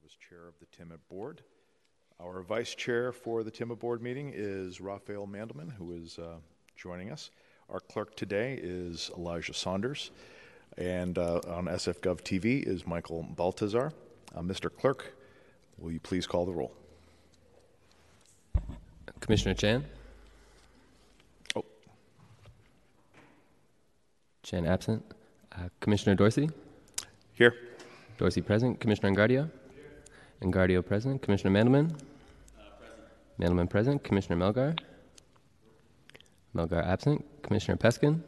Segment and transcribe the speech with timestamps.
[0.00, 1.42] serve as chair of the TIMA board.
[2.20, 6.36] Our vice chair for the TIMA board meeting is Rafael Mandelman, who is uh,
[6.76, 7.30] joining us.
[7.68, 10.10] Our clerk today is Elijah Saunders,
[10.76, 13.92] and uh, on SFGov TV is Michael Baltazar.
[14.34, 14.70] Uh, Mr.
[14.74, 15.14] Clerk,
[15.78, 16.72] will you please call the roll?
[19.20, 19.84] Commissioner Chan?
[21.56, 21.64] Oh,
[24.42, 25.02] Chan absent.
[25.52, 26.48] Uh, Commissioner Dorsey?
[27.32, 27.54] here.
[28.18, 28.78] Dorsey present.
[28.80, 29.50] Commissioner Engardio?
[30.42, 31.20] Engardio present.
[31.20, 31.94] Commissioner Mandelman?
[33.38, 34.02] Mandelman present.
[34.02, 34.78] Commissioner Melgar?
[36.54, 37.24] Melgar absent.
[37.42, 38.22] Commissioner Peskin?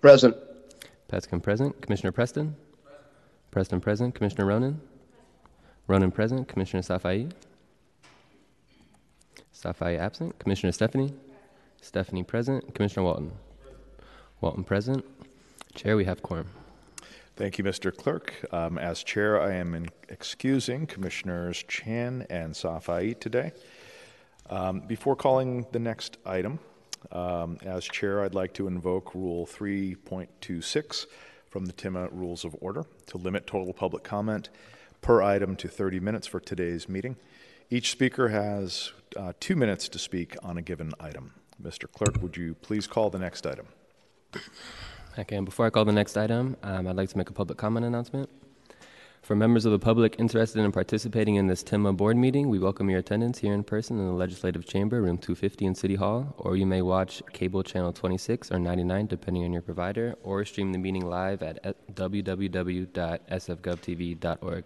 [0.00, 0.36] Present.
[1.08, 1.80] Peskin present.
[1.80, 2.56] Commissioner Preston?
[3.50, 4.14] Preston present.
[4.14, 4.76] Commissioner Ronen?
[5.88, 6.48] Ronen present.
[6.48, 7.30] Commissioner Safai?
[9.54, 10.36] Safai absent.
[10.38, 11.12] Commissioner Stefani?
[11.80, 12.74] Stefani present.
[12.74, 13.30] Commissioner Walton?
[14.40, 15.04] Walton present.
[15.74, 16.48] Chair, we have quorum.
[17.34, 17.96] Thank you, Mr.
[17.96, 18.34] Clerk.
[18.52, 23.52] Um, as chair, I am in- excusing Commissioners Chan and Safai today.
[24.50, 26.58] Um, before calling the next item,
[27.10, 31.06] um, as chair, I'd like to invoke Rule 3.26
[31.48, 34.50] from the TIMA Rules of Order to limit total public comment
[35.00, 37.16] per item to 30 minutes for today's meeting.
[37.70, 41.32] Each speaker has uh, two minutes to speak on a given item.
[41.62, 41.90] Mr.
[41.90, 43.66] Clerk, would you please call the next item?
[45.18, 47.58] Okay, and before I call the next item, um, I'd like to make a public
[47.58, 48.30] comment announcement.
[49.20, 52.88] For members of the public interested in participating in this TIMA board meeting, we welcome
[52.88, 56.56] your attendance here in person in the Legislative Chamber, room 250 in City Hall, or
[56.56, 60.78] you may watch cable channel 26 or 99, depending on your provider, or stream the
[60.78, 64.64] meeting live at www.sfgovtv.org.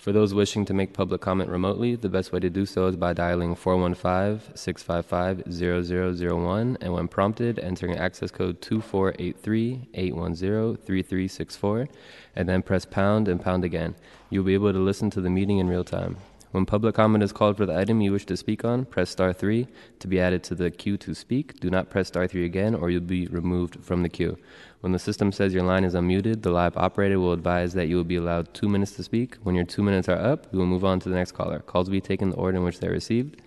[0.00, 2.96] For those wishing to make public comment remotely, the best way to do so is
[2.96, 11.88] by dialing 415 655 0001 and when prompted, entering access code 2483 810 3364
[12.34, 13.94] and then press pound and pound again.
[14.30, 16.16] You'll be able to listen to the meeting in real time.
[16.52, 19.32] When public comment is called for the item you wish to speak on, press star
[19.32, 19.68] 3
[20.00, 21.60] to be added to the queue to speak.
[21.60, 24.36] Do not press star 3 again or you'll be removed from the queue.
[24.80, 27.94] When the system says your line is unmuted, the live operator will advise that you
[27.94, 29.36] will be allowed two minutes to speak.
[29.44, 31.60] When your two minutes are up, we will move on to the next caller.
[31.60, 33.40] Calls will be taken in the order in which they're received.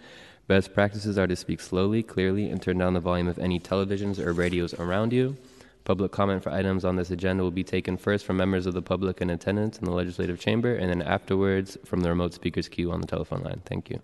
[0.48, 4.18] Best practices are to speak slowly, clearly, and turn down the volume of any televisions
[4.18, 5.36] or radios around you.
[5.84, 8.82] Public comment for items on this agenda will be taken first from members of the
[8.82, 12.92] public in attendance in the legislative chamber, and then afterwards from the remote speakers queue
[12.92, 13.62] on the telephone line.
[13.66, 14.02] Thank you.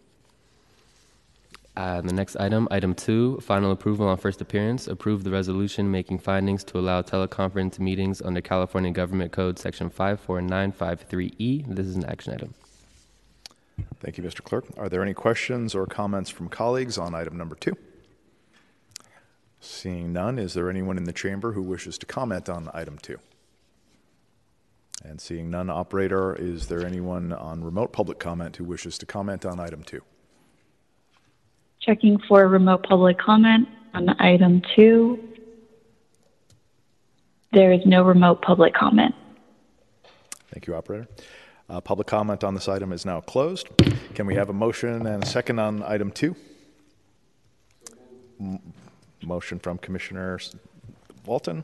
[1.78, 4.88] Uh, the next item, item two, final approval on first appearance.
[4.90, 11.74] Approve the resolution making findings to allow teleconference meetings under California Government Code Section 54953E.
[11.74, 12.54] This is an action item.
[14.02, 14.44] Thank you, Mr.
[14.44, 14.66] Clerk.
[14.78, 17.78] Are there any questions or comments from colleagues on item number two?
[19.80, 23.18] Seeing none, is there anyone in the chamber who wishes to comment on item two?
[25.06, 29.46] And seeing none, operator, is there anyone on remote public comment who wishes to comment
[29.46, 30.02] on item two?
[31.80, 35.18] Checking for remote public comment on item two.
[37.54, 39.16] There is no remote public comment.
[40.52, 41.08] Thank you, operator.
[41.70, 43.70] Uh, Public comment on this item is now closed.
[44.14, 46.36] Can we have a motion and a second on item two?
[49.22, 50.40] M- Motion from Commissioner
[51.26, 51.64] Walton,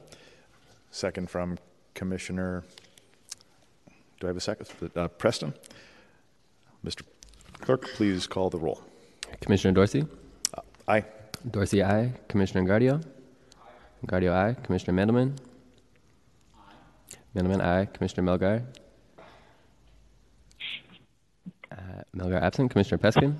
[0.91, 1.57] second from
[1.93, 2.63] Commissioner,
[4.19, 4.67] do I have a second?
[4.95, 5.53] Uh, Preston?
[6.85, 7.01] Mr.
[7.61, 8.81] Clerk, please call the roll.
[9.41, 10.05] Commissioner Dorsey?
[10.87, 11.03] Aye.
[11.49, 12.11] Dorsey, aye.
[12.27, 13.03] Commissioner Gardio?
[14.05, 14.55] Gardio, aye.
[14.63, 15.35] Commissioner Mandelman?
[17.35, 17.85] Mandelman, aye.
[17.93, 18.63] Commissioner Melgar?
[21.71, 21.75] Uh,
[22.15, 22.69] Melgar absent.
[22.71, 23.35] Commissioner Peskin?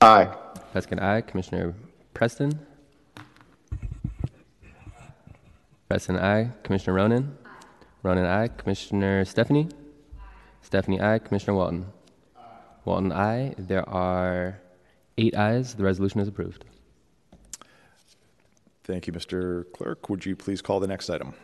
[0.00, 0.28] Aye.
[0.74, 1.20] Peskin, aye.
[1.22, 1.74] Commissioner
[2.14, 2.58] Preston?
[5.88, 6.50] Preston, aye.
[6.62, 7.30] Commissioner Ronen?
[8.04, 8.48] Ronen, aye.
[8.48, 9.68] Commissioner Stefani?
[10.62, 11.18] Stefani, aye.
[11.18, 11.86] Commissioner Walton?
[12.84, 13.54] Walton, aye.
[13.58, 14.60] There are
[15.16, 15.74] eight ayes.
[15.74, 16.64] The resolution is approved.
[18.84, 19.64] Thank you, Mr.
[19.72, 20.08] Clerk.
[20.08, 21.34] Would you please call the next item?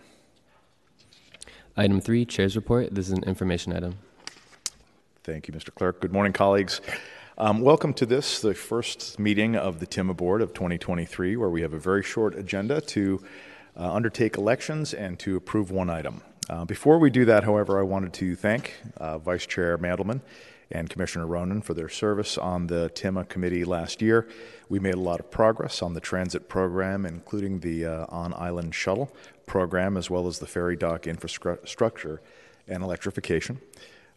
[1.77, 2.95] Item three, Chair's Report.
[2.95, 3.97] This is an information item.
[5.25, 5.75] Thank you, Mr.
[5.75, 6.01] Clerk.
[6.01, 6.81] Good morning, colleagues.
[7.37, 11.63] Um, welcome to this, the first meeting of the TIMA Board of 2023, where we
[11.63, 13.25] have a very short agenda to
[13.77, 16.23] uh, undertake elections and to approve one item.
[16.49, 20.21] Uh, before we do that, however, I wanted to thank uh, Vice Chair Mandelman
[20.71, 24.29] and Commissioner Ronen for their service on the TIMA committee last year.
[24.69, 28.77] We made a lot of progress on the transit program, including the uh, on island
[28.77, 29.11] shuttle
[29.45, 32.21] program, as well as the ferry dock infrastructure
[32.69, 33.61] and electrification.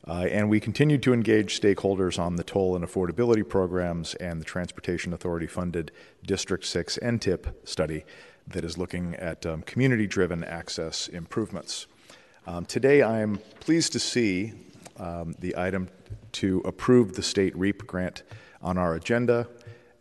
[0.07, 4.45] Uh, and we continued to engage stakeholders on the toll and affordability programs and the
[4.45, 5.91] Transportation Authority funded
[6.25, 8.05] District 6 NTIP study
[8.47, 11.87] that is looking at um, community driven access improvements.
[12.45, 14.53] Um, today, I am pleased to see
[14.95, 15.89] um, the item
[16.33, 18.23] to approve the state REAP grant
[18.61, 19.45] on our agenda,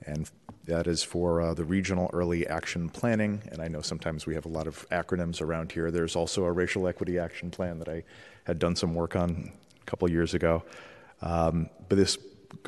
[0.06, 0.30] and
[0.66, 3.42] that is for uh, the Regional Early Action Planning.
[3.50, 5.90] And I know sometimes we have a lot of acronyms around here.
[5.90, 8.04] There's also a Racial Equity Action Plan that I
[8.44, 9.50] had done some work on
[9.86, 10.64] a couple years ago.
[11.22, 12.18] Um, but this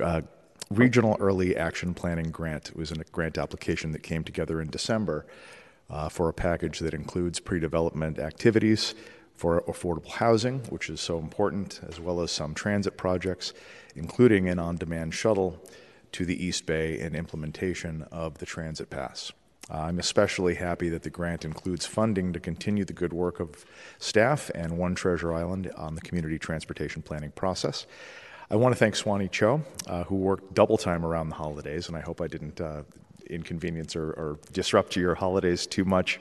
[0.00, 0.22] uh,
[0.70, 5.26] Regional Early Action Planning grant was a grant application that came together in December
[5.90, 8.94] uh, for a package that includes pre-development activities
[9.34, 13.54] for affordable housing, which is so important, as well as some transit projects,
[13.94, 15.64] including an on-demand shuttle
[16.12, 19.32] to the East Bay and implementation of the Transit Pass.
[19.70, 23.64] Uh, I'm especially happy that the grant includes funding to continue the good work of
[23.98, 27.86] staff and One Treasure Island on the community transportation planning process.
[28.50, 31.96] I want to thank Suany Chough, uh, who worked double time around the holidays, and
[31.96, 32.84] I hope I didn't uh,
[33.28, 36.18] inconvenience or, or disrupt your holidays too much.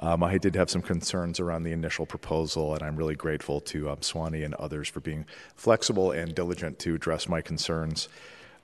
[0.00, 3.90] Um, I did have some concerns around the initial proposal, and I'm really grateful to
[3.90, 8.08] um, Swanee and others for being flexible and diligent to address my concerns.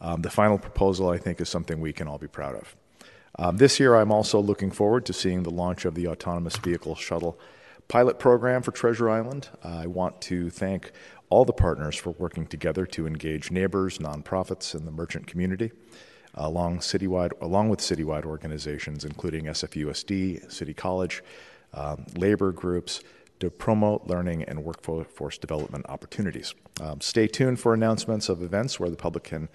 [0.00, 2.74] Um, the final proposal, I think, is something we can all be proud of.
[3.38, 6.94] Um, this year, I'm also looking forward to seeing the launch of the autonomous vehicle
[6.94, 7.38] shuttle
[7.88, 9.48] pilot program for Treasure Island.
[9.62, 10.92] I want to thank
[11.28, 15.72] all the partners for working together to engage neighbors, nonprofits, and the merchant community
[16.36, 21.22] along citywide, along with citywide organizations, including SFUSD, City College,
[21.72, 23.00] um, labor groups,
[23.40, 26.54] to promote learning and workforce development opportunities.
[26.80, 29.48] Um, stay tuned for announcements of events where the public can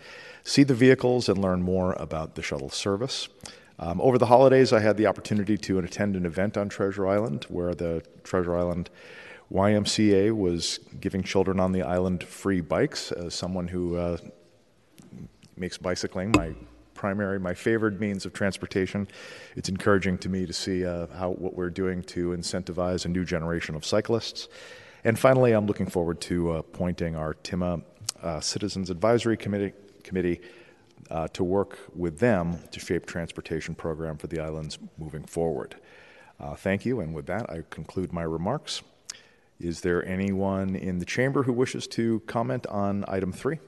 [0.43, 3.27] see the vehicles and learn more about the shuttle service.
[3.81, 7.45] Um, over the holidays, I had the opportunity to attend an event on Treasure Island
[7.49, 8.91] where the Treasure Island
[9.51, 13.11] YMCA was giving children on the island free bikes.
[13.11, 14.17] As someone who uh,
[15.57, 16.53] makes bicycling my
[16.93, 19.07] primary, my favored means of transportation.
[19.55, 23.25] It's encouraging to me to see uh, how what we're doing to incentivize a new
[23.25, 24.47] generation of cyclists.
[25.03, 27.81] And finally, I'm looking forward to uh, appointing our TIMA
[28.21, 29.73] uh, Citizens Advisory Committee,
[30.03, 30.39] committee
[31.09, 35.75] uh, to work with them to shape transportation program for the islands moving forward.
[36.39, 38.81] Uh, thank you, and with that, I conclude my remarks.
[39.59, 43.59] Is there anyone in the chamber who wishes to comment on item three?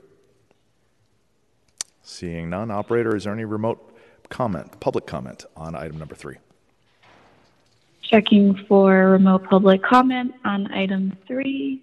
[2.01, 3.95] Seeing none, operator, is there any remote
[4.29, 6.37] comment, public comment on item number three?
[8.01, 11.82] Checking for remote public comment on item three.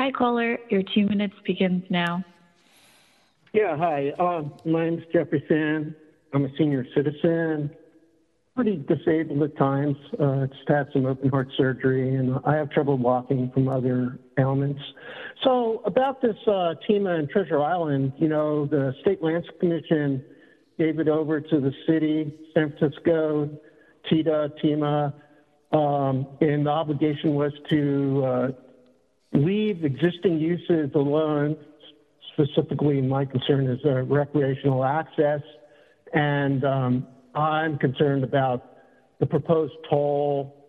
[0.00, 0.58] Hi, caller.
[0.70, 2.24] Your two minutes begins now.
[3.52, 4.12] Yeah, hi.
[4.18, 5.94] Um, my name's Jefferson.
[6.32, 7.70] I'm a senior citizen,
[8.56, 9.98] pretty disabled at times.
[10.18, 14.80] Uh, just had some open heart surgery, and I have trouble walking from other ailments.
[15.44, 20.24] So about this uh, and Treasure Island, you know, the State Lands Commission
[20.78, 23.50] gave it over to the city, San Francisco,
[24.08, 25.12] TITA, TEMA,
[25.72, 28.50] um, and the obligation was to uh,
[29.32, 31.56] leave existing uses alone.
[32.34, 35.40] Specifically, my concern is uh, recreational access,
[36.14, 38.66] and um, I'm concerned about
[39.18, 40.60] the proposed toll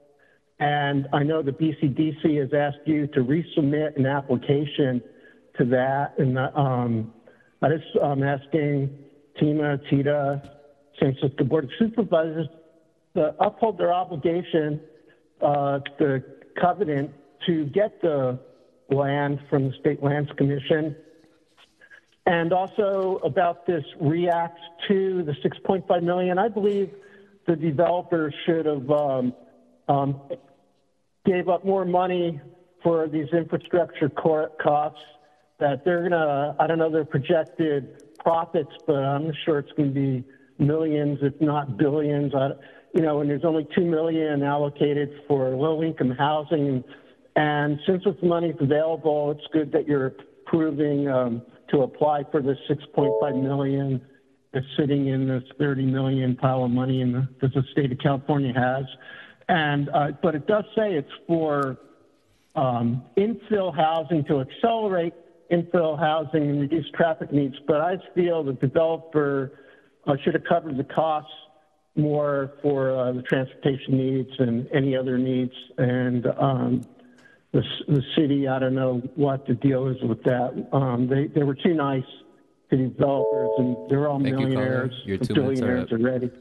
[0.61, 5.01] and I know the BCDC has asked you to resubmit an application
[5.57, 6.13] to that.
[6.19, 7.13] And um,
[7.63, 8.95] I just, I'm asking
[9.39, 10.41] TIMA, TITA,
[10.99, 12.47] San Francisco Board of Supervisors
[13.15, 14.81] to uphold their obligation,
[15.41, 16.23] uh, the
[16.61, 17.09] covenant
[17.47, 18.39] to get the
[18.91, 20.95] land from the State Lands Commission.
[22.25, 26.91] And also about this react to the 6.5 million, I believe
[27.47, 29.33] the developer should have um,
[29.87, 30.21] um,
[31.25, 32.39] gave up more money
[32.83, 35.01] for these infrastructure costs
[35.59, 39.93] that they're going to, I don't know their projected profits, but I'm sure it's going
[39.93, 40.23] to be
[40.57, 42.33] millions, if not billions.
[42.35, 42.49] I,
[42.93, 46.83] you know, and there's only two million allocated for low-income housing,
[47.35, 50.13] and since this money's available, it's good that you're
[50.45, 54.01] approving um, to apply for the 6.5 million
[54.53, 58.53] that's sitting in this 30 million pile of money the, that the state of California
[58.53, 58.85] has.
[59.47, 61.77] And, uh, but it does say it's for
[62.55, 65.13] um, infill housing to accelerate
[65.51, 67.55] infill housing and reduce traffic needs.
[67.67, 69.59] But I feel the developer
[70.07, 71.31] uh, should have covered the costs
[71.95, 75.53] more for uh, the transportation needs and any other needs.
[75.77, 76.81] And um,
[77.53, 80.67] the, the city, I don't know what the deal is with that.
[80.71, 82.03] Um, they, they were too nice
[82.69, 85.99] to developers, and they're all Thank you, millionaires, Your two minutes are billionaires up.
[85.99, 86.31] already.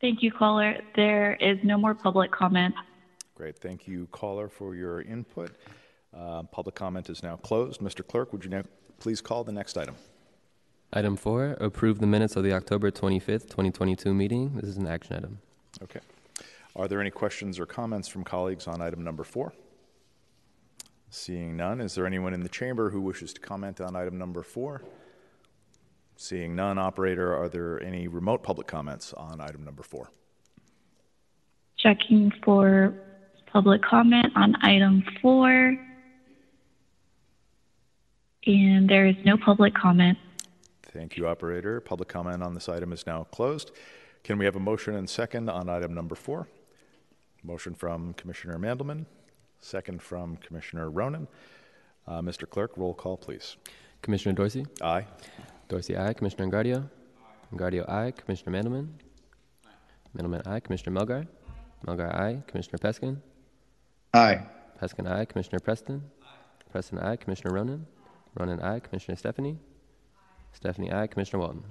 [0.00, 0.76] Thank you, caller.
[0.96, 2.74] There is no more public comment.
[3.34, 5.52] Great, thank you, caller, for your input.
[6.16, 7.80] Uh, Public comment is now closed.
[7.80, 8.06] Mr.
[8.06, 8.62] Clerk, would you now
[9.00, 9.94] please call the next item?
[10.92, 14.54] Item four, approve the minutes of the October 25th, 2022 meeting.
[14.54, 15.38] This is an action item.
[15.82, 15.98] Okay.
[16.76, 19.52] Are there any questions or comments from colleagues on item number four?
[21.08, 24.42] Seeing none, is there anyone in the chamber who wishes to comment on item number
[24.42, 24.82] four?
[26.16, 30.10] Seeing none, operator, are there any remote public comments on item number four?
[31.76, 32.92] Checking for
[33.46, 35.76] public comment on item four.
[38.46, 40.18] And there is no public comment.
[40.82, 41.80] Thank you, operator.
[41.80, 43.70] Public comment on this item is now closed.
[44.24, 46.48] Can we have a motion and second on item number four?
[47.44, 49.04] Motion from Commissioner Mandelman,
[49.58, 51.26] second from Commissioner Ronen.
[52.06, 52.48] Uh, Mr.
[52.48, 53.56] Clerk, roll call, please.
[54.02, 54.66] Commissioner Dorsey?
[54.82, 55.06] Aye.
[55.68, 56.12] Dorsey, aye.
[56.14, 56.88] Commissioner Engardio?
[57.52, 58.12] Engardio, aye.
[58.12, 58.88] Commissioner Mandelman?
[60.16, 60.60] Mandelman, aye.
[60.60, 61.26] Commissioner Melgar?
[61.86, 62.42] Melgar, aye.
[62.46, 63.16] Commissioner Peskin?
[64.14, 64.42] Aye.
[64.80, 65.24] Peskin, aye.
[65.26, 66.02] Commissioner Preston?
[66.72, 67.16] Preston, aye.
[67.16, 67.84] Commissioner Ronen?
[68.38, 68.80] Ronen, aye.
[68.80, 69.58] Commissioner Stefani?
[70.52, 71.06] Stefani, aye.
[71.06, 71.64] Commissioner Walton?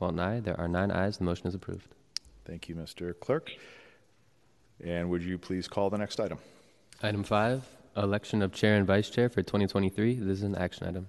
[0.00, 0.40] Walton, aye.
[0.40, 1.18] There are nine ayes.
[1.18, 1.88] The motion is approved.
[2.46, 3.18] Thank you, Mr.
[3.18, 3.50] Clerk.
[4.84, 6.38] And would you please call the next item?
[7.02, 7.64] Item five,
[7.96, 10.14] election of chair and vice chair for 2023.
[10.14, 11.08] This is an action item.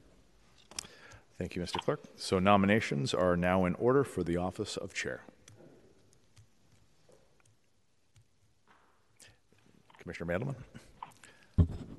[1.38, 1.80] Thank you, Mr.
[1.82, 2.02] Clerk.
[2.18, 5.22] So nominations are now in order for the office of chair.
[10.00, 10.56] Commissioner Mandelman?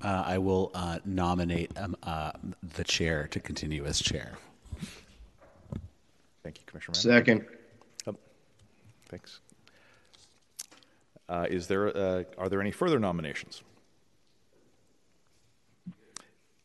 [0.02, 2.32] Uh, I will uh, nominate um, uh,
[2.74, 4.32] the chair to continue as chair.
[6.42, 7.02] Thank you, Commissioner Mandelman.
[7.02, 7.46] Second.
[8.06, 8.16] Oh,
[9.08, 9.40] Thanks.
[11.30, 13.62] Uh, Is there, uh, are there any further nominations?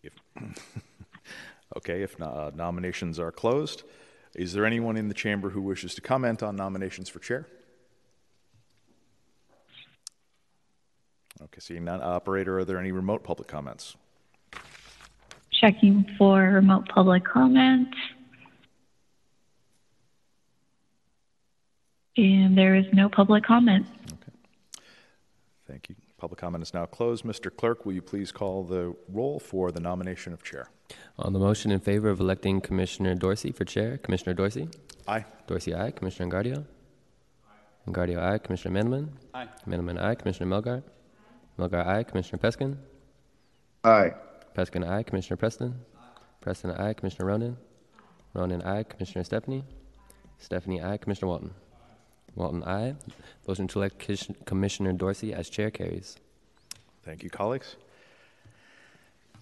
[0.01, 0.13] If,
[1.77, 3.83] okay, if no- uh, nominations are closed,
[4.33, 7.47] is there anyone in the chamber who wishes to comment on nominations for chair?
[11.43, 13.95] Okay, seeing none, operator, are there any remote public comments?
[15.51, 17.89] Checking for remote public comment.
[22.17, 23.85] And there is no public comment.
[25.67, 25.95] Thank you.
[26.17, 27.23] Public comment is now closed.
[27.25, 27.55] Mr.
[27.55, 30.69] Clerk, will you please call the roll for the nomination of chair?
[31.17, 34.69] On the motion in favor of electing Commissioner Dorsey for chair, Commissioner Dorsey?
[35.07, 35.25] Aye.
[35.47, 35.91] Dorsey, aye.
[35.91, 36.57] Commissioner Engardio?
[37.47, 37.91] Aye.
[37.91, 38.37] Engardio, aye.
[38.37, 39.09] Commissioner Mandelman?
[39.33, 39.47] Aye.
[39.67, 40.15] Mandelman, aye.
[40.15, 40.83] Commissioner Melgar?
[40.83, 41.61] Aye.
[41.67, 42.03] Melgar, aye.
[42.03, 42.77] Commissioner Peskin?
[43.83, 44.13] Aye.
[44.55, 45.03] Peskin, aye.
[45.03, 45.73] Commissioner Preston?
[45.97, 46.01] Aye.
[46.41, 46.93] Preston, aye.
[46.93, 47.55] Commissioner Ronen?
[48.35, 48.83] Ronen, aye.
[48.83, 49.63] Commissioner Stefani?
[50.37, 50.97] Stefani, aye.
[50.97, 51.51] Commissioner Walton?
[52.35, 52.95] Walton, aye.
[53.47, 56.17] Motion to elect Kish- Commissioner Dorsey as chair carries.
[57.03, 57.75] Thank you, colleagues.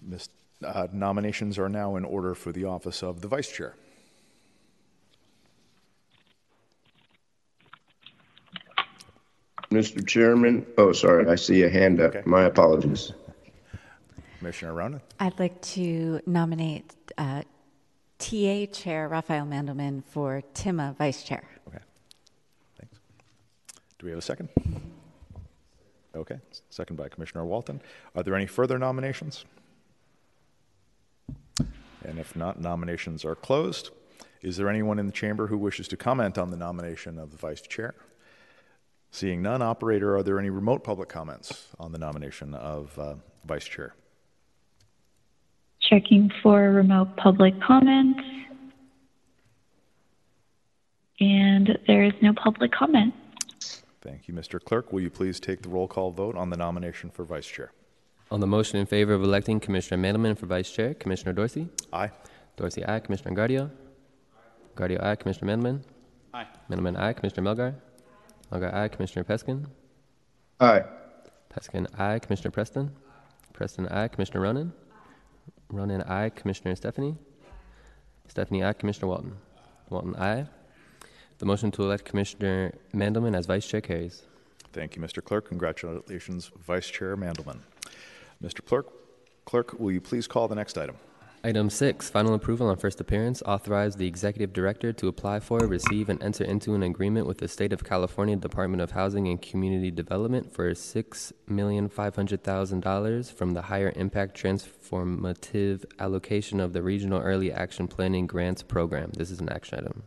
[0.02, 0.28] Miss-
[0.64, 3.74] uh, Nominations are now in order for the office of the vice chair.
[9.70, 10.06] Mr.
[10.06, 12.18] Chairman, oh, sorry, I see a hand Okay.
[12.20, 12.26] up.
[12.26, 13.12] My apologies.
[14.38, 15.00] Commissioner Ronen?
[15.18, 17.42] I'd like to nominate uh,
[18.18, 21.42] TA Chair Rafael Mandelman for TIMA Vice Chair.
[23.98, 24.48] Do we have a second?
[26.16, 26.38] Okay,
[26.70, 27.80] second by Commissioner Walton.
[28.14, 29.44] Are there any further nominations?
[32.04, 33.90] And if not, nominations are closed.
[34.42, 37.36] Is there anyone in the chamber who wishes to comment on the nomination of the
[37.36, 37.94] vice chair?
[39.10, 43.64] Seeing none, operator, are there any remote public comments on the nomination of uh, vice
[43.64, 43.94] chair?
[45.80, 48.20] Checking for remote public comments.
[51.20, 53.14] And there is no public comment.
[54.04, 54.62] Thank you, Mr.
[54.62, 54.92] Clerk.
[54.92, 57.72] Will you please take the roll call vote on the nomination for vice chair?
[58.30, 61.68] On the motion in favor of electing Commissioner Mandelman for vice chair, Commissioner Dorsey?
[61.92, 62.10] Aye.
[62.56, 63.00] Dorsey, aye.
[63.00, 63.70] Commissioner Engardio?
[64.76, 65.16] Engardio, aye.
[65.16, 65.80] Commissioner Mandelman?
[66.34, 66.46] Aye.
[66.70, 67.12] Mandelman, aye.
[67.14, 67.74] Commissioner Melgar?
[68.52, 68.58] Aye.
[68.58, 68.88] Melgar, aye.
[68.88, 69.66] Commissioner Peskin?
[70.60, 70.84] Aye.
[71.48, 72.18] Peskin, aye.
[72.18, 72.90] Commissioner Preston?
[73.54, 74.08] Preston, aye.
[74.08, 74.72] Commissioner Ronen?
[75.72, 76.30] Ronen, aye.
[76.30, 77.16] Commissioner Stefani?
[78.28, 78.72] Stefani, aye.
[78.74, 79.36] Commissioner Walton?
[79.88, 80.46] Walton, aye.
[81.38, 84.22] The motion to elect Commissioner Mandelman as vice chair carries.
[84.72, 85.22] Thank you, Mr.
[85.22, 85.48] Clerk.
[85.48, 87.58] Congratulations, Vice Chair Mandelman.
[88.42, 88.64] Mr.
[88.64, 88.86] Clerk,
[89.44, 90.96] Clerk, will you please call the next item?
[91.46, 96.08] Item six, final approval on first appearance, authorize the executive director to apply for, receive,
[96.08, 99.90] and enter into an agreement with the State of California Department of Housing and Community
[99.90, 106.72] Development for six million five hundred thousand dollars from the higher impact transformative allocation of
[106.72, 109.10] the Regional Early Action Planning Grants Program.
[109.14, 110.04] This is an action item.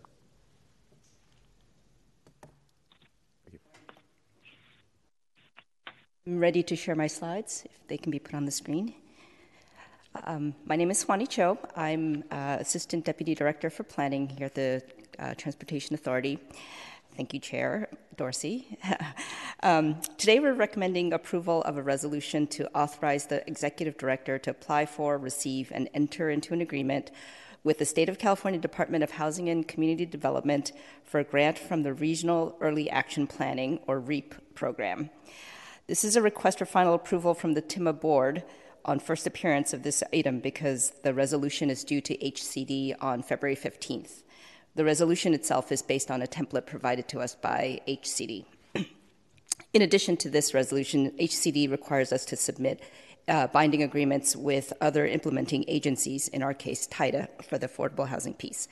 [6.27, 8.93] I'm ready to share my slides, if they can be put on the screen.
[10.25, 11.57] Um, my name is Suany Chough.
[11.73, 14.83] I'm uh, Assistant Deputy Director for Planning here at the
[15.19, 16.37] uh, Transportation Authority.
[17.15, 18.77] Thank you, Chair Dorsey.
[19.63, 24.85] um, today, we're recommending approval of a resolution to authorize the Executive Director to apply
[24.85, 27.09] for, receive, and enter into an agreement
[27.63, 30.73] with the State of California Department of Housing and Community Development
[31.05, 35.09] for a grant from the Regional Early Action Planning, or REAP, program.
[35.87, 38.43] This is a request for final approval from the TIMA board
[38.83, 43.55] on first appearance of this item because the resolution is due to HCD on February
[43.55, 44.23] 15th.
[44.75, 48.43] The resolution itself is based on a template provided to us by HCD.
[49.73, 52.81] In addition to this resolution, HCD requires us to submit
[53.29, 58.33] uh, binding agreements with other implementing agencies, in our case, TIDA, for the affordable housing
[58.33, 58.67] piece.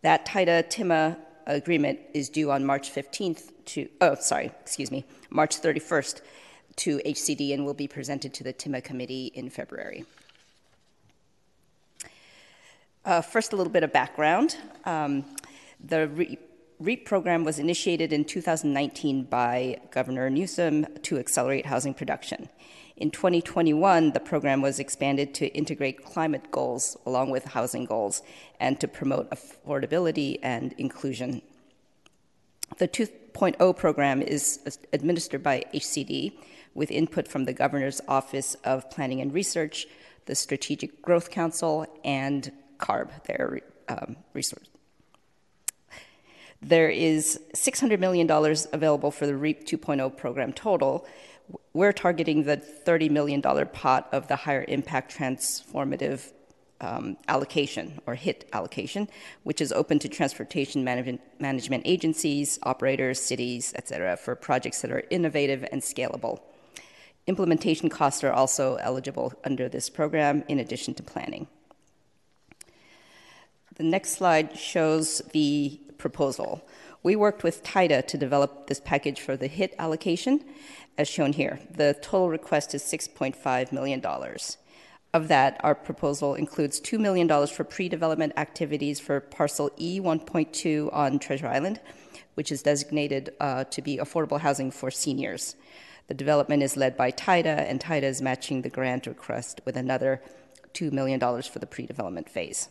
[0.00, 5.60] That TIDA TIMA agreement is due on March 15th to, oh, sorry, excuse me, March
[5.60, 6.22] 31st
[6.76, 10.04] to HCD and will be presented to the TIMA committee in February.
[13.04, 14.56] Uh, first, a little bit of background.
[14.84, 15.24] Um,
[15.78, 16.38] the re-
[16.80, 22.48] REAP program was initiated in 2019 by Governor Newsom to accelerate housing production.
[22.96, 28.22] In 2021, the program was expanded to integrate climate goals along with housing goals
[28.60, 31.42] and to promote affordability and inclusion.
[32.78, 36.32] The 2.0 program is administered by HCD
[36.74, 39.86] with input from the Governor's Office of Planning and Research,
[40.26, 44.68] the Strategic Growth Council, and CARB, their um, resource.
[46.60, 51.06] There is $600 million available for the REAP 2.0 program total.
[51.74, 56.32] We're targeting the $30 million pot of the higher impact transformative
[56.80, 59.08] um, allocation or HIT allocation,
[59.42, 64.90] which is open to transportation management, management agencies, operators, cities, et cetera, for projects that
[64.90, 66.40] are innovative and scalable.
[67.26, 71.46] Implementation costs are also eligible under this program in addition to planning.
[73.76, 76.66] The next slide shows the proposal.
[77.02, 80.44] We worked with TIDA to develop this package for the HIT allocation,
[80.96, 81.58] as shown here.
[81.70, 84.02] The total request is $6.5 million.
[85.12, 90.92] Of that, our proposal includes $2 million for pre development activities for parcel E 1.2
[90.92, 91.80] on Treasure Island,
[92.34, 95.56] which is designated uh, to be affordable housing for seniors.
[96.06, 100.20] The development is led by TIDA, and TIDA is matching the grant request with another
[100.74, 102.68] $2 million for the pre development phase.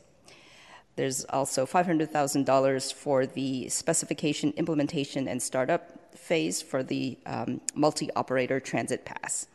[0.96, 8.60] There's also $500,000 for the specification, implementation, and startup phase for the um, multi operator
[8.60, 9.48] transit pass.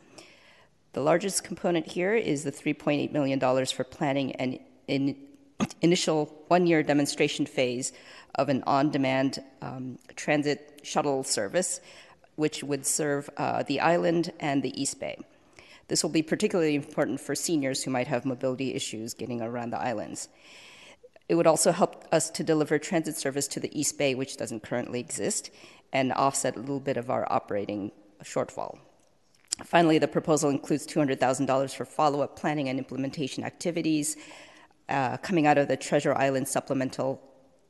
[0.93, 5.15] The largest component here is the $3.8 million for planning and in
[5.81, 7.91] initial one year demonstration phase
[8.35, 11.79] of an on demand um, transit shuttle service
[12.39, 15.17] which would serve uh, the island and the East Bay.
[15.89, 19.79] This will be particularly important for seniors who might have mobility issues getting around the
[19.79, 20.29] islands.
[21.27, 24.63] It would also help us to deliver transit service to the East Bay, which doesn't
[24.63, 25.51] currently exist,
[25.91, 27.91] and offset a little bit of our operating
[28.23, 28.79] shortfall.
[29.65, 34.15] Finally, the proposal includes $200,000 for follow up planning and implementation activities
[34.87, 37.21] uh, coming out of the Treasure Island Supplemental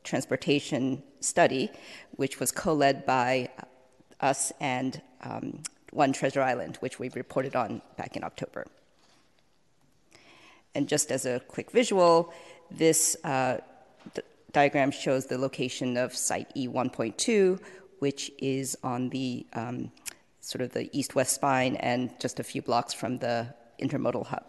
[0.03, 1.71] Transportation Study,
[2.12, 3.49] which was co led by
[4.21, 8.65] us and um, One Treasure Island, which we reported on back in October.
[10.75, 12.32] And just as a quick visual,
[12.69, 13.58] this uh,
[14.51, 17.60] diagram shows the location of site E1.2,
[17.99, 19.91] which is on the um,
[20.41, 24.43] sort of the east west spine and just a few blocks from the intermodal hub.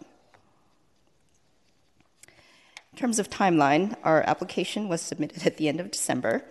[2.93, 6.43] In terms of timeline, our application was submitted at the end of December.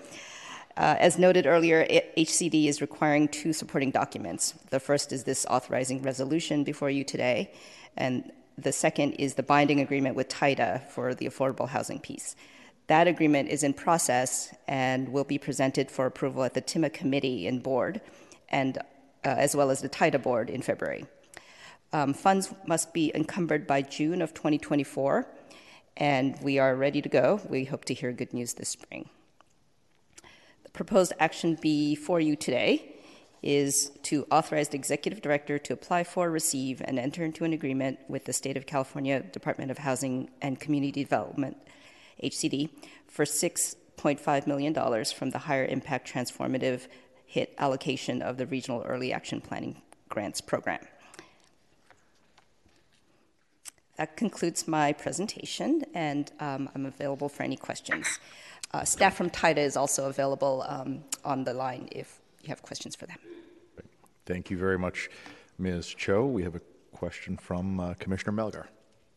[0.77, 1.85] Uh, as noted earlier,
[2.17, 4.55] HCD is requiring two supporting documents.
[4.71, 7.53] The first is this authorizing resolution before you today,
[7.97, 12.37] and the second is the binding agreement with TIDA for the affordable housing piece.
[12.87, 17.47] That agreement is in process and will be presented for approval at the TIMA committee
[17.47, 18.01] and board,
[18.49, 18.83] and uh,
[19.25, 21.07] as well as the TIDA board in February.
[21.93, 25.27] Um, funds must be encumbered by June of 2024,
[25.97, 27.41] and we are ready to go.
[27.49, 29.11] We hope to hear good news this spring
[30.73, 32.97] proposed action before you today
[33.43, 37.99] is to authorize the executive director to apply for, receive, and enter into an agreement
[38.09, 41.57] with the State of California Department of Housing and Community Development,
[42.23, 42.69] HCD,
[43.07, 46.87] for $6.5 million from the higher impact transformative
[47.27, 50.87] hit allocation of the Regional Early Action Planning Grants Program.
[53.97, 58.19] That concludes my presentation, and um, I'm available for any questions.
[58.73, 62.95] Uh, staff from TIDA is also available um, on the line if you have questions
[62.95, 63.19] for them.
[64.27, 65.11] Thank you very much,
[65.59, 65.89] Ms.
[65.89, 66.27] Chough.
[66.27, 66.61] We have a
[66.93, 68.67] question from uh, Commissioner Melgar.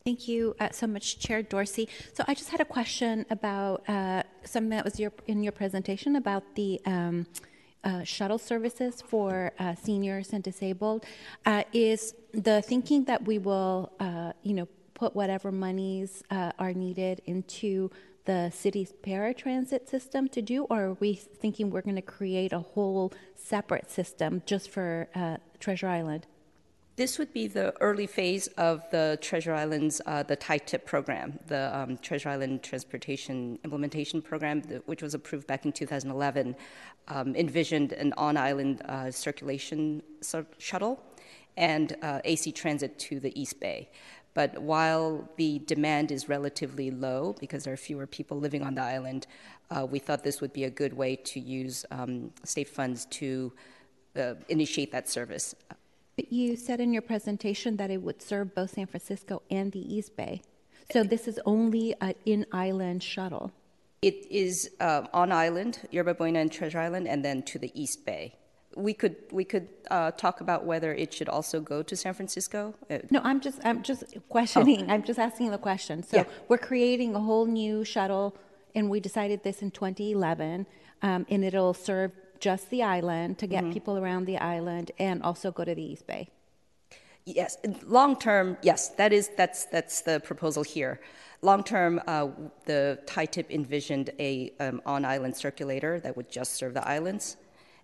[0.05, 1.87] Thank you uh, so much, Chair Dorsey.
[2.13, 6.17] So I just had a question about uh, something that was your, in your presentation
[6.17, 7.25] about the um,
[7.83, 11.05] uh, shuttle services for uh, seniors and disabled.
[11.45, 17.21] Uh, is the thinking that we will, uh, you know, put whatever monies are needed
[17.25, 17.89] into
[18.25, 22.59] the city's paratransit system to do, or are we thinking we're going to create a
[22.59, 26.27] whole separate system just for uh, Treasure Island?
[26.95, 31.75] This would be the early phase of the Treasure Island's, uh, the TIE-TIP program, the
[31.75, 36.55] um, Treasure Island Transportation Implementation Program, which was approved back in 2011,
[37.07, 40.03] um, envisioned an on-island uh, circulation
[40.59, 41.03] shuttle
[41.57, 43.89] and uh, AC transit to the East Bay.
[44.33, 48.81] But while the demand is relatively low because there are fewer people living on the
[48.81, 49.27] island,
[49.69, 53.53] uh, we thought this would be a good way to use um, state funds to
[54.15, 55.55] uh, initiate that service.
[56.15, 59.95] But you said in your presentation that it would serve both San Francisco and the
[59.95, 60.41] East Bay.
[60.91, 63.51] So this is only an in-island shuttle.
[64.01, 68.05] It is uh, on island, Yerba Buena and Treasure Island, and then to the East
[68.05, 68.35] Bay.
[68.75, 72.73] We could we could uh, talk about whether it should also go to San Francisco.
[72.89, 74.89] Uh, No, I'm just I'm just questioning.
[74.89, 76.03] I'm just asking the question.
[76.03, 76.25] So Yeah.
[76.47, 78.35] we're creating a whole new shuttle,
[78.75, 80.65] and we decided this in 2011,
[81.01, 85.51] um, and it'll serve just the island to get people around the island, and also
[85.51, 86.29] go to the East Bay.
[87.25, 90.99] Yes, long term, yes, that is that's that's the proposal here.
[91.41, 92.29] Long term, uh,
[92.65, 97.37] the TIE-TIP envisioned a um, on-island circulator that would just serve the islands,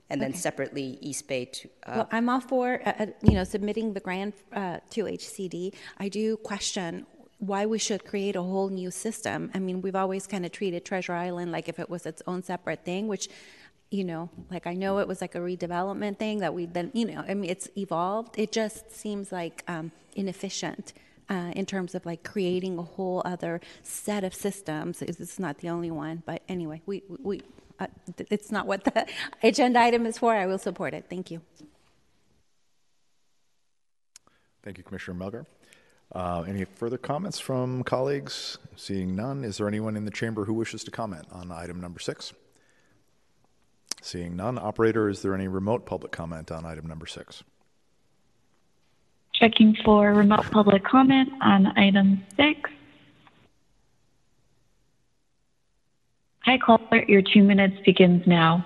[0.10, 1.70] and then separately East Bay to.
[1.86, 5.74] Uh, Well, I'm all for uh, uh, you know submitting the grant uh, to HCD.
[5.98, 7.06] I do question
[7.40, 9.50] why we should create a whole new system.
[9.54, 12.44] I mean, we've always kind of treated Treasure Island like if it was its own
[12.44, 13.30] separate thing, which
[13.92, 17.06] you know, like I know it was like a redevelopment thing that we then you
[17.06, 18.38] know, I mean, it's evolved.
[18.38, 20.94] It just seems like um, inefficient.
[21.32, 25.60] Uh, in terms of like creating a whole other set of systems, it's it's not
[25.60, 26.24] the only one.
[26.26, 27.44] But anyway, we we
[27.80, 27.88] uh,
[28.30, 29.06] it's not what the
[29.44, 30.36] agenda item is for.
[30.36, 31.06] I will support it.
[31.10, 31.42] Thank you.
[34.64, 35.46] Thank you, Commissioner Melgar.
[36.14, 38.58] Uh, Any further comments from colleagues?
[38.76, 42.00] Seeing none, is there anyone in the chamber who wishes to comment on item number
[42.00, 42.34] six?
[44.02, 47.44] Seeing none, operator, is there any remote public comment on item number six?
[49.34, 52.70] Checking for remote public comment on item six.
[56.50, 57.04] Hi, caller.
[57.08, 58.66] Your two minutes begins now.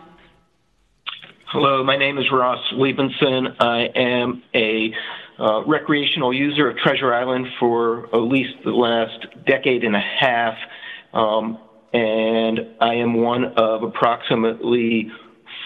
[1.47, 3.53] Hello, my name is Ross Liebenson.
[3.59, 4.93] I am a
[5.37, 10.53] uh, recreational user of Treasure Island for at least the last decade and a half,
[11.13, 11.57] um,
[11.91, 15.11] and I am one of approximately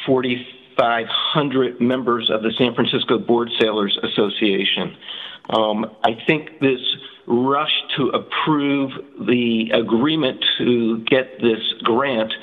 [0.08, 4.98] 4,500 members of the San Francisco Board Sailors Association.
[5.52, 6.80] Um, I think this
[7.28, 8.92] rush to approve
[9.28, 12.34] the agreement to get this grant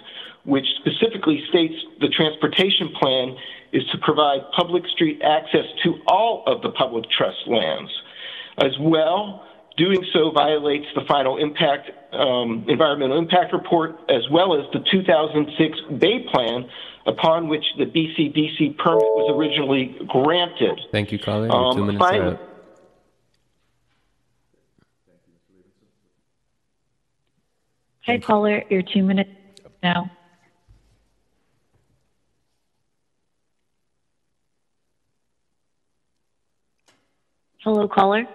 [0.44, 3.36] which specifically states the transportation plan
[3.72, 7.90] is to provide public street access to all of the public trust lands.
[8.58, 9.44] As well,
[9.76, 15.98] doing so violates the final impact um, environmental impact report as well as the 2006
[15.98, 16.68] Bay Plan,
[17.06, 20.80] upon which the BCDC permit was originally granted.
[20.92, 21.50] Thank you, caller.
[21.50, 22.50] Um, two minutes are finally- up.
[28.06, 28.62] Hi, caller.
[28.68, 29.30] Your two minutes
[29.82, 30.10] now.
[37.64, 38.26] Hello, caller.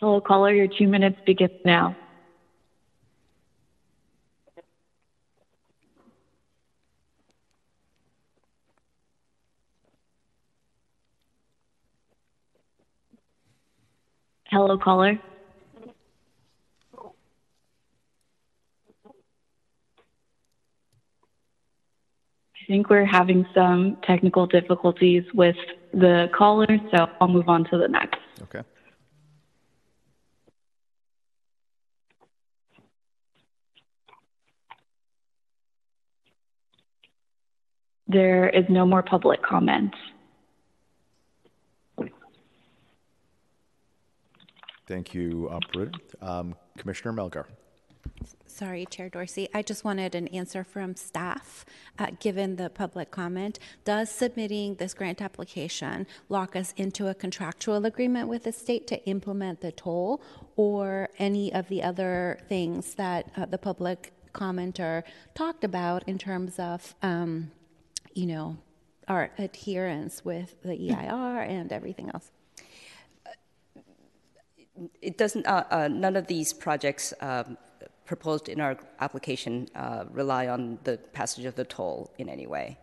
[0.00, 0.52] Hello, caller.
[0.54, 1.96] Your two minutes begins now.
[14.46, 15.18] Hello, caller.
[22.66, 25.56] I think we're having some technical difficulties with
[25.92, 28.18] the caller, so I'll move on to the next.
[28.42, 28.62] Okay.
[38.08, 39.94] There is no more public comment.
[44.86, 45.90] Thank you, operator.
[46.20, 47.46] Um, Commissioner Melgar.
[48.56, 49.48] Sorry, Chair Dorsey.
[49.52, 51.66] I just wanted an answer from staff.
[51.98, 57.84] Uh, given the public comment, does submitting this grant application lock us into a contractual
[57.84, 60.22] agreement with the state to implement the toll
[60.56, 65.02] or any of the other things that uh, the public commenter
[65.34, 67.50] talked about in terms of, um,
[68.14, 68.56] you know,
[69.06, 72.30] our adherence with the EIR and everything else?
[75.00, 77.56] It doesn't, uh, uh, none of these projects um,
[78.06, 82.78] proposed in our application uh, rely on the passage of the toll in any way.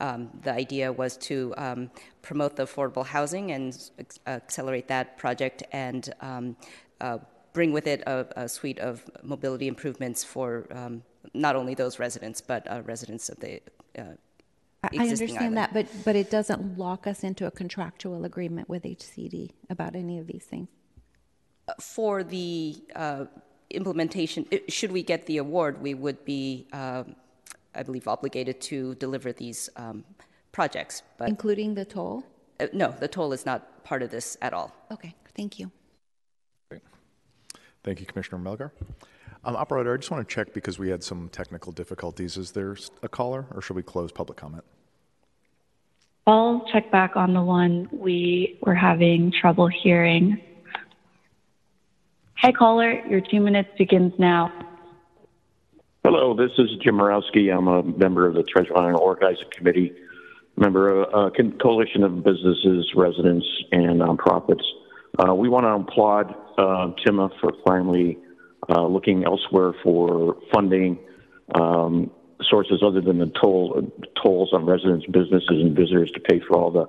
[0.00, 3.90] Um, the idea was to um, promote the affordable housing and
[4.26, 6.56] accelerate that project and um,
[7.00, 7.18] uh,
[7.54, 11.02] bring with it a, a, suite of mobility improvements for um,
[11.32, 13.62] not only those residents, but uh, residents of the
[13.98, 14.02] uh,
[14.82, 15.56] I understand island.
[15.56, 20.18] that, but, but it doesn't lock us into a contractual agreement with HCD about any
[20.18, 20.68] of these things.
[21.80, 23.24] for the uh,
[23.70, 27.16] implementation, should we get the award, we would be, um,
[27.74, 30.04] I believe, obligated to deliver these um,
[30.52, 31.02] projects.
[31.18, 32.24] But Including the toll?
[32.60, 34.72] uh, no, the toll is not part of this at all.
[34.90, 35.70] Okay, thank you.
[37.84, 38.72] Thank you, Commissioner Melgar.
[39.44, 42.36] Um, operator, I just want to check because we had some technical difficulties.
[42.36, 44.64] Is there a caller or should we close public comment?
[46.26, 50.42] I'll check back on the one we were having trouble hearing.
[52.38, 52.92] Hi, caller.
[53.08, 54.52] Your two minutes begins now.
[56.04, 57.50] Hello, this is Jim Morowski.
[57.50, 59.92] I'm a member of the Treasure Island Organizing Committee,
[60.56, 64.62] member of a coalition of businesses, residents, and nonprofits.
[65.18, 68.18] Uh, we want to applaud uh, TIMA for finally
[68.68, 70.98] uh, looking elsewhere for funding
[71.54, 72.10] um,
[72.42, 73.90] sources other than the toll
[74.22, 76.86] tolls on residents, businesses, and visitors to pay for all the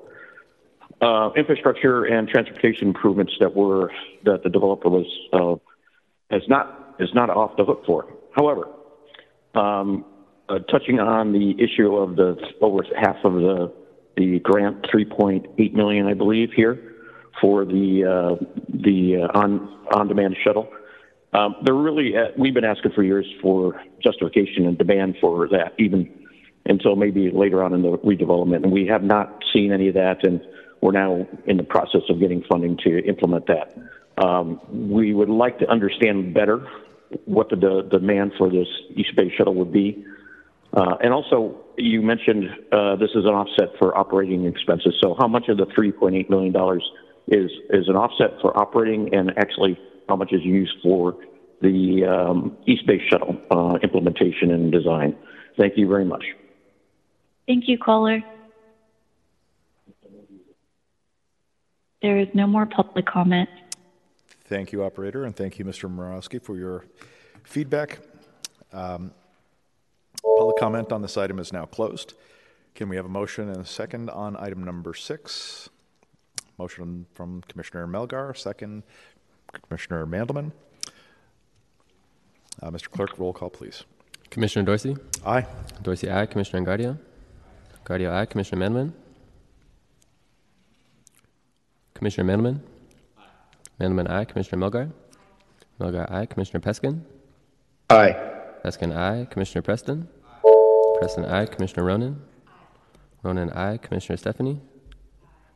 [1.01, 3.91] uh, infrastructure and transportation improvements that were
[4.23, 8.05] that the developer was uh, is not is not off the hook for.
[8.35, 8.67] However,
[9.53, 10.05] um,
[10.49, 13.73] uh, touching on the issue of the over half of the
[14.15, 16.95] the grant, 3.8 million, I believe, here
[17.39, 20.69] for the uh, the uh, on on demand shuttle.
[21.33, 25.73] Um, they're really uh, we've been asking for years for justification and demand for that,
[25.77, 26.09] even
[26.65, 30.25] until maybe later on in the redevelopment, and we have not seen any of that,
[30.25, 30.41] and
[30.81, 33.75] we're now in the process of getting funding to implement that.
[34.23, 36.67] Um, we would like to understand better
[37.25, 40.03] what the, the demand for this East Bay shuttle would be.
[40.73, 44.95] Uh, and also, you mentioned uh, this is an offset for operating expenses.
[45.01, 46.53] So, how much of the $3.8 million
[47.27, 51.15] is, is an offset for operating, and actually, how much is used for
[51.61, 55.15] the um, East Bay shuttle uh, implementation and design?
[55.57, 56.23] Thank you very much.
[57.47, 58.21] Thank you, caller.
[62.01, 63.49] There is no more public comment.
[64.45, 65.93] Thank you, operator, and thank you, Mr.
[65.93, 66.85] Morowski, for your
[67.43, 67.99] feedback.
[68.71, 69.11] Um,
[70.37, 72.13] public comment on this item is now closed.
[72.75, 75.69] Can we have a motion and a second on item number six?
[76.59, 78.83] Motion from Commissioner Melgar, second
[79.67, 80.51] Commissioner Mandelman.
[82.61, 82.89] Uh, Mr.
[82.89, 83.83] Clerk, roll call, please.
[84.29, 84.95] Commissioner Dorsey?
[85.25, 85.45] Aye.
[85.81, 86.25] Dorsey, aye.
[86.25, 86.97] Commissioner Gardia?
[87.85, 88.25] Gardia, aye.
[88.25, 88.93] Commissioner Mandelman?
[91.97, 92.59] Commissioner Mandelman?
[93.17, 93.23] Aye.
[93.79, 94.25] Mandelman, aye.
[94.25, 94.91] Commissioner Melgar?
[95.79, 96.27] Melgar, aye.
[96.27, 97.01] Commissioner Peskin?
[97.89, 98.13] Aye.
[98.63, 99.25] Peskin, aye.
[99.31, 100.07] Commissioner Preston?
[100.23, 100.97] Aye.
[100.99, 101.45] Preston, aye.
[101.47, 102.15] Commissioner Ronen?
[102.47, 102.51] Aye.
[103.23, 103.77] Ronen, aye.
[103.77, 104.61] Commissioner Stefani?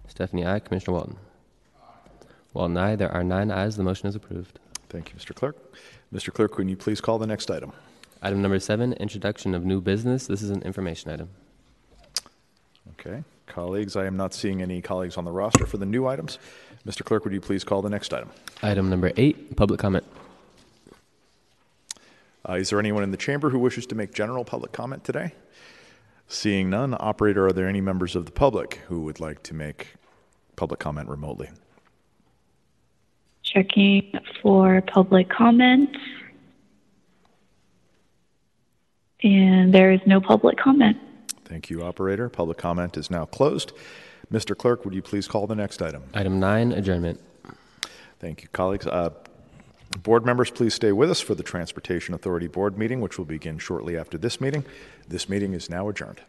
[0.07, 0.59] Stefani, aye.
[0.59, 1.17] Commissioner Walton?
[1.79, 1.85] Aye.
[2.53, 2.95] Walton, aye.
[2.95, 3.77] There are nine ayes.
[3.77, 4.59] The motion is approved.
[4.89, 5.35] Thank you, Mr.
[5.35, 5.55] Clerk.
[6.11, 6.33] Mr.
[6.33, 7.71] Clerk, can you please call the next item?
[8.23, 10.27] Item number seven, introduction of new business.
[10.27, 11.29] This is an information item.
[12.99, 13.23] Okay.
[13.51, 16.39] Colleagues, I am not seeing any colleagues on the roster for the new items.
[16.87, 17.03] Mr.
[17.03, 18.29] Clerk, would you please call the next item?
[18.63, 20.05] Item number eight, public comment.
[22.47, 25.33] Uh, is there anyone in the chamber who wishes to make general public comment today?
[26.29, 29.95] Seeing none, operator, are there any members of the public who would like to make
[30.55, 31.49] public comment remotely?
[33.43, 35.89] Checking for public comment.
[39.23, 40.97] And there is no public comment.
[41.51, 42.29] Thank you, operator.
[42.29, 43.73] Public comment is now closed.
[44.31, 44.57] Mr.
[44.57, 46.01] Clerk, would you please call the next item?
[46.13, 47.19] Item nine, adjournment.
[48.21, 48.87] Thank you, colleagues.
[48.87, 49.09] Uh,
[50.01, 53.57] Board members, please stay with us for the Transportation Authority Board meeting, which will begin
[53.57, 54.63] shortly after this meeting.
[55.09, 56.21] This meeting is now adjourned.